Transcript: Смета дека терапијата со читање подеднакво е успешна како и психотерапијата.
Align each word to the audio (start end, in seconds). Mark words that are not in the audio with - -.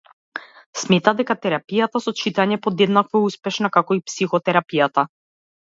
Смета 0.83 1.13
дека 1.19 1.35
терапијата 1.43 2.01
со 2.05 2.15
читање 2.21 2.59
подеднакво 2.65 3.21
е 3.23 3.29
успешна 3.31 3.73
како 3.79 3.99
и 4.01 4.05
психотерапијата. 4.13 5.07